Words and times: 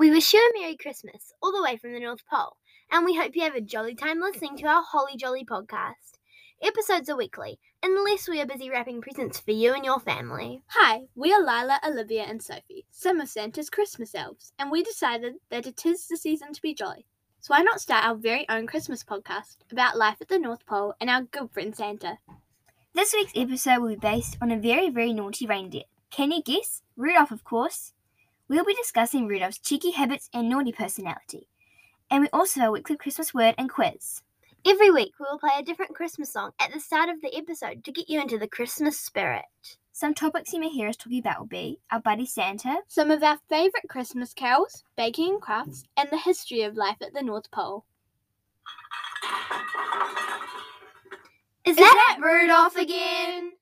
We 0.00 0.10
wish 0.10 0.32
you 0.32 0.40
a 0.40 0.58
Merry 0.58 0.78
Christmas 0.78 1.34
all 1.42 1.52
the 1.52 1.62
way 1.62 1.76
from 1.76 1.92
the 1.92 2.00
North 2.00 2.26
Pole, 2.26 2.56
and 2.90 3.04
we 3.04 3.16
hope 3.18 3.36
you 3.36 3.42
have 3.42 3.54
a 3.54 3.60
jolly 3.60 3.94
time 3.94 4.18
listening 4.18 4.56
to 4.56 4.66
our 4.66 4.82
Holly 4.82 5.14
Jolly 5.14 5.44
podcast. 5.44 6.16
Episodes 6.62 7.10
are 7.10 7.18
weekly, 7.18 7.58
unless 7.82 8.26
we 8.26 8.40
are 8.40 8.46
busy 8.46 8.70
wrapping 8.70 9.02
presents 9.02 9.38
for 9.38 9.50
you 9.50 9.74
and 9.74 9.84
your 9.84 10.00
family. 10.00 10.62
Hi, 10.68 11.02
we 11.14 11.34
are 11.34 11.40
Lila, 11.42 11.80
Olivia, 11.86 12.22
and 12.22 12.42
Sophie, 12.42 12.86
some 12.90 13.20
of 13.20 13.28
Santa's 13.28 13.68
Christmas 13.68 14.14
elves, 14.14 14.54
and 14.58 14.70
we 14.70 14.82
decided 14.82 15.34
that 15.50 15.66
it 15.66 15.84
is 15.84 16.06
the 16.06 16.16
season 16.16 16.54
to 16.54 16.62
be 16.62 16.72
jolly. 16.72 17.04
So 17.40 17.52
why 17.52 17.60
not 17.60 17.82
start 17.82 18.06
our 18.06 18.14
very 18.14 18.48
own 18.48 18.66
Christmas 18.66 19.04
podcast 19.04 19.58
about 19.70 19.98
life 19.98 20.16
at 20.22 20.28
the 20.28 20.38
North 20.38 20.64
Pole 20.64 20.94
and 20.98 21.10
our 21.10 21.24
good 21.24 21.50
friend 21.50 21.76
Santa? 21.76 22.16
This 22.94 23.12
week's 23.12 23.32
episode 23.36 23.80
will 23.82 23.90
be 23.90 23.96
based 23.96 24.38
on 24.40 24.50
a 24.50 24.56
very, 24.56 24.88
very 24.88 25.12
naughty 25.12 25.44
reindeer. 25.44 25.82
Can 26.10 26.30
you 26.30 26.42
guess? 26.42 26.80
Rudolph, 26.96 27.32
of 27.32 27.44
course. 27.44 27.92
We'll 28.50 28.64
be 28.64 28.74
discussing 28.74 29.28
Rudolph's 29.28 29.60
cheeky 29.60 29.92
habits 29.92 30.28
and 30.34 30.48
naughty 30.48 30.72
personality. 30.72 31.46
And 32.10 32.22
we 32.22 32.28
also 32.32 32.58
have 32.58 32.70
a 32.70 32.72
weekly 32.72 32.96
Christmas 32.96 33.32
word 33.32 33.54
and 33.56 33.70
quiz. 33.70 34.22
Every 34.66 34.90
week, 34.90 35.12
we 35.20 35.26
will 35.30 35.38
play 35.38 35.52
a 35.56 35.62
different 35.62 35.94
Christmas 35.94 36.32
song 36.32 36.50
at 36.58 36.72
the 36.72 36.80
start 36.80 37.08
of 37.08 37.20
the 37.20 37.32
episode 37.36 37.84
to 37.84 37.92
get 37.92 38.10
you 38.10 38.20
into 38.20 38.38
the 38.38 38.48
Christmas 38.48 38.98
spirit. 38.98 39.44
Some 39.92 40.14
topics 40.14 40.52
you 40.52 40.58
may 40.58 40.68
hear 40.68 40.88
us 40.88 40.96
talking 40.96 41.20
about 41.20 41.38
will 41.38 41.46
be 41.46 41.78
our 41.92 42.00
buddy 42.00 42.26
Santa, 42.26 42.80
Some 42.88 43.12
of 43.12 43.22
our 43.22 43.38
favourite 43.48 43.88
Christmas 43.88 44.34
carols, 44.34 44.82
baking 44.96 45.34
and 45.34 45.40
crafts, 45.40 45.84
and 45.96 46.08
the 46.10 46.18
history 46.18 46.62
of 46.62 46.74
life 46.74 46.96
at 47.00 47.14
the 47.14 47.22
North 47.22 47.48
Pole. 47.52 47.84
Is, 51.64 51.76
that 51.76 52.18
Rudolph 52.20 52.74
again? 52.74 53.52